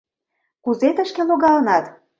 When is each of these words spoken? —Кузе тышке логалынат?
—Кузе 0.63 0.89
тышке 0.97 1.21
логалынат? 1.29 1.85